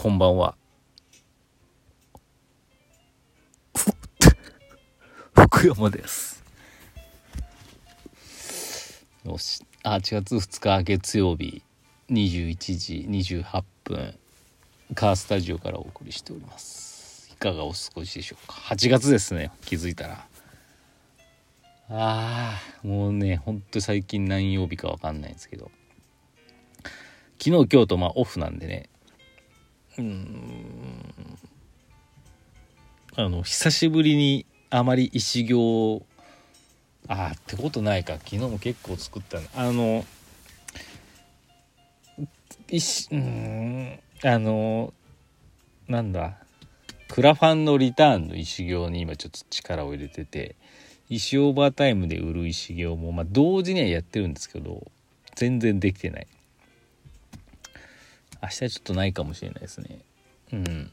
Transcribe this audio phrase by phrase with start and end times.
[0.00, 0.54] こんばんは。
[5.34, 6.44] 福山です。
[9.24, 9.64] よし。
[9.82, 11.64] あ8月2日月曜日
[12.10, 14.14] 21時28分、
[14.94, 17.32] カースタジオからお送りしております。
[17.32, 18.52] いかがお過ごしでしょうか。
[18.52, 20.24] 8月ですね、気づいたら。
[21.90, 25.72] ああ、もうね、ほんと最近何曜日かわかんないんですけど。
[27.40, 28.88] 昨日今日とまあオフなんでね
[29.98, 31.14] うん。
[33.16, 36.04] あの久しぶりにあまり石行
[37.08, 38.14] あーってことないか。
[38.14, 39.48] 昨日も結構作ったね。
[39.54, 40.04] あの
[42.70, 43.98] 石うん。
[44.22, 44.92] あの
[45.88, 46.36] なんだ。
[47.08, 50.56] クラファンのリターンの石行に今ちょっと力を入れてて
[51.08, 54.86] 石オーバータイムで売る石行もまあ同時にはやってるんですけど
[55.34, 56.26] 全然できてない。
[58.42, 59.98] 明日ちょっとないかもしれないですね。
[60.52, 60.90] うん。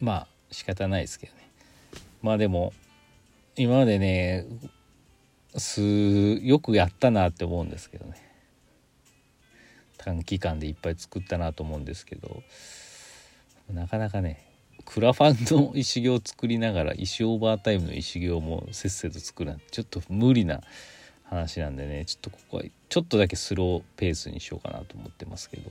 [0.00, 1.50] まあ仕方ないですけどね。
[2.22, 2.72] まあでも
[3.56, 4.46] 今までね
[5.56, 8.22] すよくやったなって思うんですけどね。
[9.98, 12.42] 短期間でいっぱい作ったなと思うんですけど。
[13.72, 14.44] なかなかね
[14.84, 20.60] クラファンの石行を作りながら石オーバータイムの石行もせっせと作るなんてちょっと無理な
[21.24, 25.70] 話なんでねちょっとここはちょっとだけスローペースにしようかなと思ってますけど。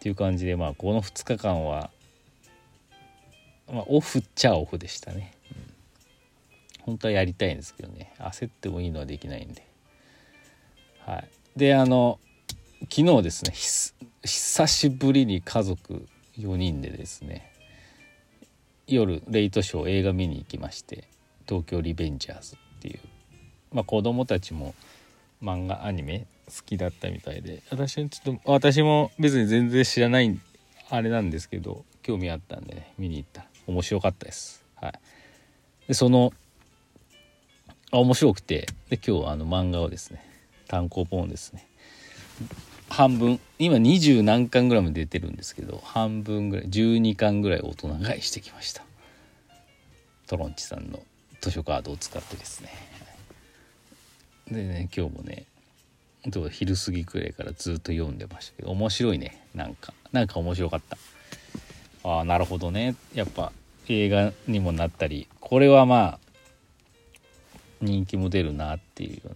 [0.00, 1.90] っていう感じでまあこの2日間は、
[3.70, 5.34] まあ、オフっちゃオフでしたね、
[6.78, 8.14] うん、本当はやりたいんですけどね。
[8.18, 9.62] 焦ってもいいのはできないんで。
[11.00, 11.28] はい。
[11.54, 12.18] であの
[12.90, 13.52] 昨日ですね
[14.24, 16.06] 久しぶりに家族
[16.38, 17.52] 4人でですね
[18.86, 21.04] 夜レイトショー映画見に行きまして
[21.46, 23.00] 「東京リベンジャーズ」っていう。
[23.70, 24.74] まあ子供たちも
[25.42, 27.62] 漫画アニメ好きだったみたいで。
[27.70, 30.38] 私ちょっと私も別に全然知らない
[30.90, 33.46] あれなんですけど興味あったんでね見に行った。
[33.66, 34.64] 面白かったです。
[34.76, 34.92] はい。
[35.88, 36.32] でその
[37.92, 38.66] 面白くて。
[38.90, 40.20] で今日はあの漫画をですね
[40.66, 41.66] 単行本ですね
[42.88, 48.82] 半分今20何巻ぐらいまで出てるんですけど半分ぐらい12巻ぐらい大人買いしてきました。
[50.26, 51.00] トロンチさんの
[51.40, 52.70] 図書カードを使ってですね。
[54.50, 55.46] でね今日もね
[56.50, 59.46] 昼過ぎくらいからずっと読んでましたけど面白いね。
[59.54, 59.94] なんか。
[60.12, 60.98] なんか面白かった。
[62.02, 62.94] ああなるほどね。
[63.14, 63.52] やっぱ
[63.88, 66.18] 映画にもなったりこれはまあ
[67.80, 69.34] 人気も出るなっていうような。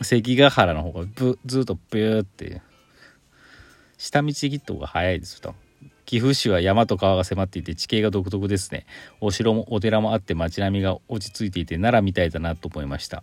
[0.00, 2.62] 関ヶ原の方がぶずっとビューって。
[3.96, 5.54] 下道切った方が早いですよ
[6.04, 8.84] 岐阜市は山と川が迫っていて地形が独特ですね。
[9.20, 13.22] お城もお寺もあって街並みが落ち着いていて奈良みたいだなと思いました。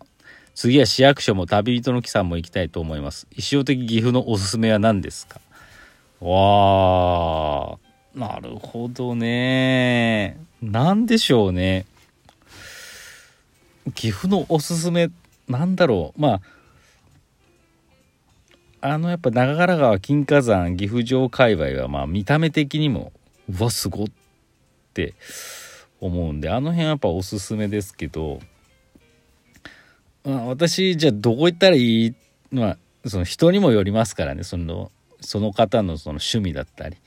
[0.55, 3.27] 次は市役所も旅人の木さんも行きたいと思います。
[3.31, 5.39] 石尾的岐阜のおすすめは何ですか？
[6.19, 10.39] わーなるほどね。
[10.61, 11.85] 何でしょうね。
[13.91, 15.09] 岐阜のおすすめ
[15.47, 16.21] なんだろう。
[16.21, 16.41] まあ
[18.83, 23.11] あのやっぱ長柄川金華山岐阜城界隈はまあ見た目的にも
[23.47, 24.07] うわすごっ
[24.93, 25.13] て
[25.99, 28.39] 思うんであの辺はやっぱおすすめですけど、
[30.23, 32.15] まあ、私じゃあどこ行ったらいい
[32.51, 32.77] まあ
[33.07, 34.43] その人にもよりますからね。
[34.43, 34.91] その
[35.21, 36.97] その方のその趣味だったり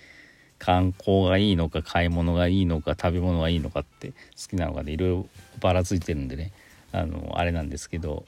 [0.58, 4.14] 観光がいいのか買い物がいいのか食べ物がいいのかって好
[4.50, 5.26] きなのかでいろいろ
[5.60, 6.52] ばらついてるんでね。
[6.94, 8.24] あのあれなんですけど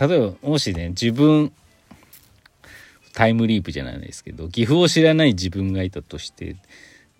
[0.00, 1.52] 例えばもしね自分
[3.12, 6.56] タイムリープじゃないですけど岐阜を知らない自分がいたとして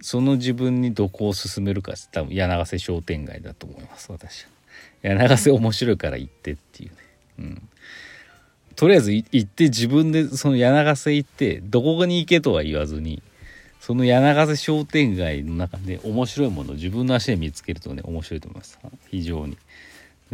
[0.00, 4.50] その自分にどこを進めるか多分柳瀬商店街だと思います私は。
[5.02, 6.96] 柳瀬面白いから行ってっていうね。
[7.38, 7.68] うん。
[8.76, 13.22] とりあえず行って自分でその柳瀬行ってどこに行けとは言わずに
[13.80, 18.78] その柳瀬商店街の中で面白いものを自分の足で見つけるとね面白いと思います。
[19.10, 19.58] 非常に。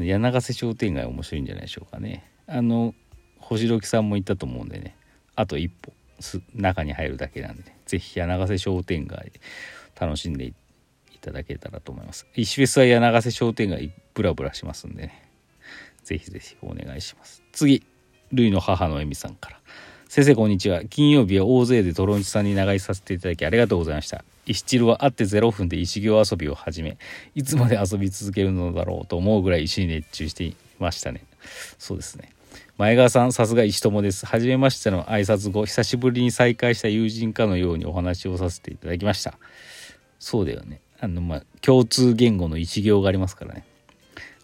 [0.04, 2.30] 柳瀬商店街面白いんじゃないでしょうかね。
[2.46, 2.94] あの
[3.38, 4.96] 星時さんも言ったと思うんでね。
[5.34, 5.92] あと一歩
[6.54, 7.76] 中に入るだけなんでね。
[7.86, 9.32] 是非柳瀬商店街
[9.98, 10.54] 楽しんでい
[11.20, 12.26] ただけたらと思います。
[12.34, 15.30] 石フェスは柳瀬商店街ブラブラしますんでね。
[16.04, 17.42] 是非是非お願いします。
[17.52, 17.82] 次
[18.32, 19.60] ルイの母のエミさんから。
[20.16, 20.82] 先生こんにちは。
[20.82, 24.24] 金曜日は大勢でトロンチさんに長居させていただきありがとうございました。
[24.46, 26.96] 石チルは会って0分で石行遊びを始め
[27.34, 31.22] いつまで遊び続けるのだろうと思うぐらい石に熱中していましたね。
[31.76, 32.30] そうですね。
[32.78, 34.24] 前川さんさすが石友です。
[34.24, 39.34] 初めましての挨拶後久しぶりに再会した友人かのようにお話をさせていただきました。
[40.18, 40.80] そうだよね。
[40.98, 43.66] あのまあ共通言語の一行がありますからね。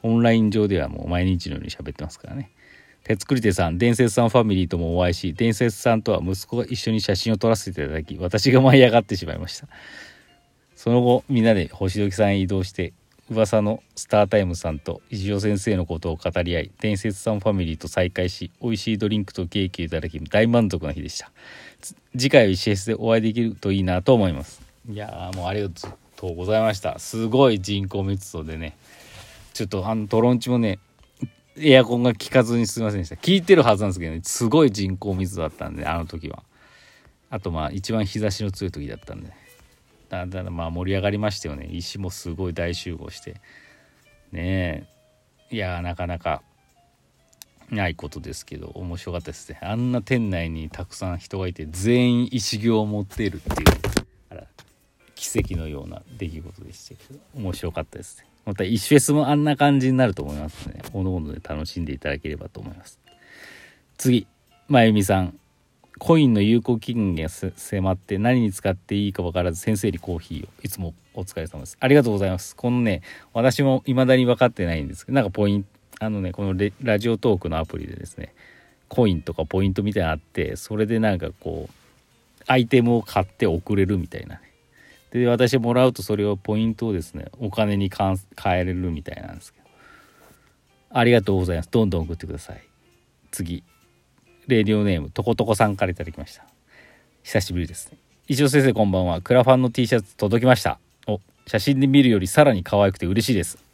[0.03, 2.51] オンライン上ではもう毎日のように喋ってますからね。
[3.13, 9.69] 鉄栗手さん伝説さんファミリーともお会いし伝説さんとは息子が一緒に写真を撮らせていただき私が舞い上がってしまいました。
[10.77, 12.95] その後みんなで星時さんへ移動して
[13.31, 21.31] 噂のスタータイムさんと石尾先生のことを語り合い伝説さんファミリーと再会し美味しいドリンクとケーキをいただき大満足な日でした。
[22.13, 24.63] 次回は石フェスでお会いできるといいなと思います。
[24.91, 25.69] いやもうありが
[26.17, 26.99] とうございました。
[26.99, 28.75] すごい人口密度でね
[29.53, 30.79] ちょっとあのトロンチもね
[31.59, 33.17] エアコンが効かずにすみませんでした。
[33.17, 36.43] 効いてるはずなんですけどねすごい人口密度だったんであの時は。
[37.31, 39.33] あとまあ一番日差しの強い時だったんで。
[40.09, 41.67] だんだんまあ盛り上がりましたよね。
[41.71, 43.41] 石もすごい大集合して。
[44.33, 44.87] ね
[45.51, 45.55] え。
[45.55, 46.43] いやなかなか
[47.71, 49.59] ないことですけど面白かったですね。
[49.63, 53.57] あんな店内にたくさん人がいて全員石行を持っているっていう
[54.31, 54.45] あら
[55.15, 58.27] 奇跡のような出来事でしたけど面白かったですね。
[58.45, 60.83] また石フェスもあんな感じになると思いますね。
[60.93, 62.99] おのおので楽しんでいただければと思います。
[63.99, 64.27] 次、
[64.69, 65.39] まゆみさん。
[65.99, 71.77] コインの有効期限が迫って何に使っていいか分からず先生にコーヒーをいつもお疲れ様です。
[71.79, 72.57] ありがとうございます。
[72.57, 73.03] このね、
[73.33, 75.69] 私も未だに分かってないんですけど、なんかポイント、
[76.01, 78.35] あのね、このラジオトークのアプリでですね、
[78.89, 81.73] コインとかポイントみたいなのあって、それでなんかこう、
[82.47, 84.52] アイテムを買って送れるみたいなね。
[85.13, 89.63] で私もらうとそれをポイントをですねお金に換えれるみたいなんですけど。
[90.95, 91.71] ありがとうございます。
[91.71, 92.63] どんどん送ってください。
[93.31, 93.63] 次。
[94.47, 96.45] レディオネームとことこさんから頂きました。
[97.23, 97.99] 久しぶりですね。
[98.29, 99.21] 一応先生こんばんは。
[99.21, 100.79] クラファンの T シャツ届きました。
[101.07, 103.65] お写真で見るよりさらに可愛くて嬉しいです。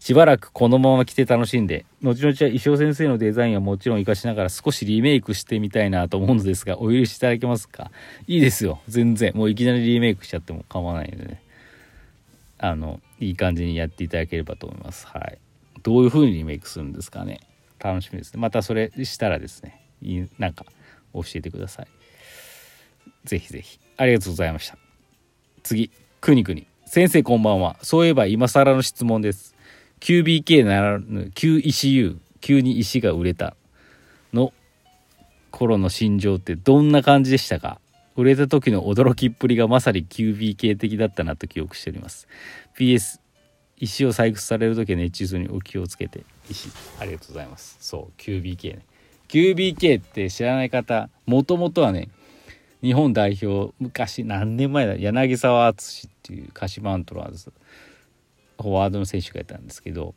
[0.00, 7.90] しばらくこのまま着て楽しんで、後々は石尾先生のデザインはもちろん活かしながら少しリメイクしてみたいなと思うのですが、お許しいただけますか？
[8.26, 8.80] いいですよ。
[8.88, 9.32] 全然。
[9.34, 11.42] もういきなりリメイクしちゃっても構わないのでね。
[12.58, 15.06] あの、いい感じにやっていただければと思います。
[15.06, 15.38] はい。
[15.82, 17.40] どういう風にリメイクするんですかね。
[17.78, 18.40] 楽しみですね。
[18.40, 19.82] またそれしたらですね、
[20.38, 20.64] なんか
[21.12, 21.86] 教えてください。
[23.24, 23.78] ぜひぜひ。
[23.98, 24.78] ありがとうございました。
[25.62, 25.90] 次、
[26.22, 26.66] くにくに。
[26.86, 27.76] 先生こんばんは。
[27.82, 29.54] そういえば今更の質問です。
[30.00, 33.54] QBK ならぬ QECU 急に石が売れた
[34.32, 34.52] の
[35.50, 37.80] 頃の心情ってどんな感じでしたか？
[38.16, 42.28] 売れた時の驚きっぷりがまさに QBK 的だったなと記憶しております。
[42.76, 43.20] PS
[43.78, 47.76] 石を採掘される時は熱中症にお気をつけて石ありがとうございます。
[47.80, 48.84] そう QBK ね。
[49.28, 52.08] QBK って知らない方もともとはね
[52.82, 54.96] 日本代表昔何年前だ？
[54.96, 57.52] 柳沢敦っていう鹿島アントラーズ。
[58.62, 60.14] フォワードの選手がいたんですけど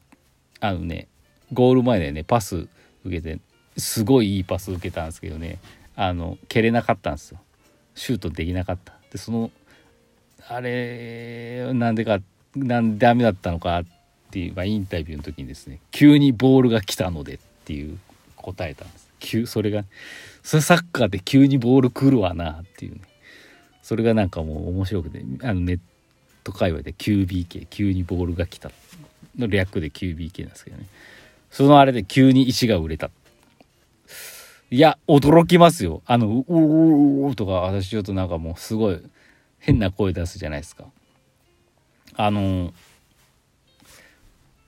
[0.60, 1.08] あのね
[1.52, 2.68] ゴール前でねパス
[3.06, 3.40] 受けて
[3.78, 5.60] すごいいいパス受けたんですけどね
[5.96, 7.40] あの蹴れなかったんですよ。
[7.96, 8.94] シュートできなかった。
[9.12, 9.52] でその
[10.48, 12.20] あれなんでか
[12.56, 13.84] なんでダメだったのかっ
[14.32, 18.00] ていう、まあ、インタビューの時にですね急にボールが来たのでっていう
[18.36, 19.10] 答えたんです。
[19.20, 19.86] 急それが
[20.42, 23.02] それサッカーで急にボール来るわなっていうね。
[23.82, 25.80] それがなんかもう面白くてあのネッ
[26.44, 28.72] ト界隈で QBK 急にボールが来た
[29.38, 29.48] の。
[29.48, 30.86] 略で QBK なんですけどね。
[31.50, 33.10] そのあれで急に石が売れた。
[34.72, 36.02] いや驚きますよ。
[36.06, 39.00] あの「うおー」とか私ちょっとなんかもうすごい
[39.60, 40.86] 変な声出すじゃないですか。
[42.16, 42.74] あの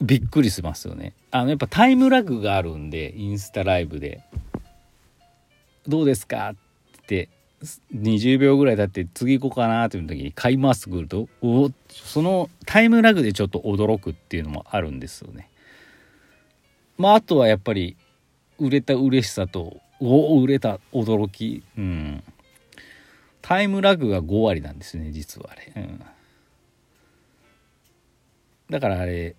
[0.02, 1.14] びっくりしますよね。
[1.32, 4.22] あのやっぱタイムラグがあるんでインスタライブで
[5.88, 7.30] 「どうですか?」って
[7.94, 15.50] 20秒ぐらい経って次行こうかなという時に買いますくるとおそのタイムラグでちょっと驚くっていうのもあるんですよね。
[16.98, 17.98] まああとはやっぱり
[18.58, 21.64] 売れた嬉しさとお売れた驚き。
[21.78, 22.24] うん。
[23.46, 26.02] タイムラグが5割なんですね実はあれ、うん、
[28.72, 29.36] だからあれ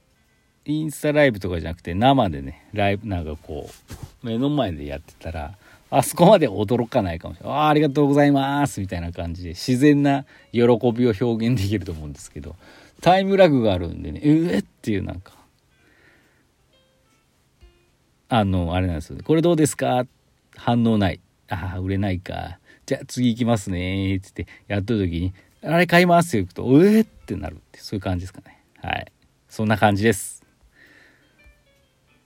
[0.65, 7.55] インスタライブとかじゃなくて生でねライブなんかこう目の前でやってたらあそこまで驚かないかもしれない。
[7.55, 12.57] ああありがとうございますみたいな感じで自然な喜びを表現できると思うんですけど
[13.01, 15.33] タイムラグがあるんでねうえっていうなんか
[18.29, 19.17] あのあれなんですよ。
[19.17, 20.05] ねこれどうですか？
[20.57, 21.21] 反応ない。
[21.49, 22.59] ああ売れないか。
[22.85, 28.61] じゃあ次行きますねってってやった時にあれ買いますよ行くとうえってなるってそういう感じですかね。
[28.83, 29.13] はい。
[29.49, 30.45] そんな感じです。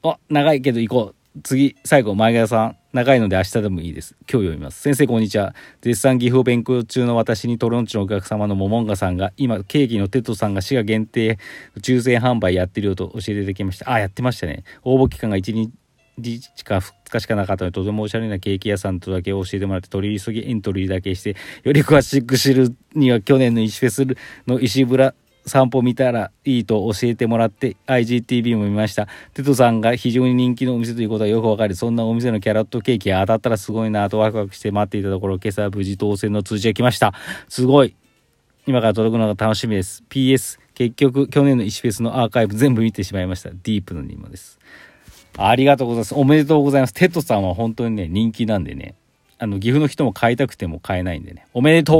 [0.02, 1.14] あ長いけど行こう。
[1.44, 4.16] 次最後前川さん長いので明日でもいいです。
[4.22, 4.80] 今日読みます。
[4.80, 5.54] 先生こんにちは。
[5.80, 11.38] 絶賛岐阜を勉強中の私にトロンチのお客様のモモンガさんが今ケーキのテトさんが滋賀限定
[11.78, 13.92] 抽選販売やってるよと教えていただきました。
[13.92, 14.64] あやってましたね。
[14.82, 15.72] 応募期間が1日
[16.18, 24.06] 日か2日しかなかったのでとてもおしゃれなケーキ屋さんとだけ教えてもらって取り急ぎエントリーだけしてより詳しく知るには去年の石フェス
[24.46, 25.14] の石村
[25.46, 37.14] 散歩見たらいいと教えてもらって IGTV も見ましたテトさんが非常に人気のお店ということはよくわかりそんなお店のキャラットケーキが当たったらすごいなとワクワクして待っていたところ今朝無事当選の通知が来ました
[37.48, 37.96] すごい
[38.66, 44.58] 今から届くのが楽しみです PS 結局去年の石フェスのアーカイブ全部見てしまいましたディープのにもです
[45.36, 46.14] ありがとうございます。
[46.14, 46.94] おめでとうございます。
[46.94, 48.94] テトさんは本当にね、人気なんでね。
[49.38, 51.46] あの、岐阜の人も買いたくても買えないんでね。
[51.54, 51.98] おめでとう